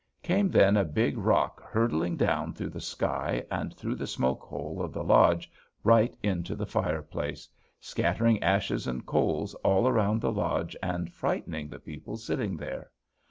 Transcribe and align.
Came 0.23 0.49
then 0.49 0.77
a 0.77 0.83
big 0.83 1.15
rock, 1.19 1.61
hurtling 1.61 2.17
down 2.17 2.53
through 2.53 2.71
the 2.71 2.81
sky 2.81 3.45
and 3.51 3.71
through 3.71 3.93
the 3.93 4.07
smoke 4.07 4.41
hole 4.41 4.81
of 4.81 4.91
the 4.93 5.03
lodge 5.03 5.51
right 5.83 6.17
into 6.23 6.55
the 6.55 6.65
fireplace, 6.65 7.47
scattering 7.79 8.41
ashes 8.41 8.87
and 8.87 9.05
coals 9.05 9.53
all 9.63 9.87
around 9.87 10.21
the 10.21 10.31
lodge, 10.33 10.75
and 10.81 11.13
frightening 11.13 11.69
the 11.69 11.77
people 11.77 12.17
sitting 12.17 12.57
there. 12.57 12.89